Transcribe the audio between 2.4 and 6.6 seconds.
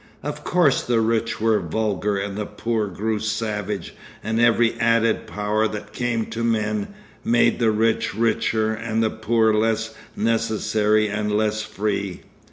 poor grew savage and every added power that came to